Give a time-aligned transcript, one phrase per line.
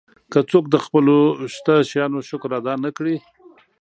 [0.31, 1.17] که څوک د خپلو
[1.53, 3.15] شته شیانو شکر ادا نه کړي.